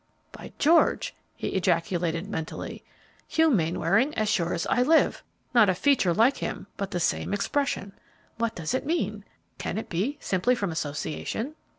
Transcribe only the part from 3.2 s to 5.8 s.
"Hugh Mainwaring, as sure as I live! Not a